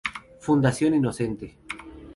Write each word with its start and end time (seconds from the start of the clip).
Fundación 0.39 0.95
Inocente. 0.95 1.47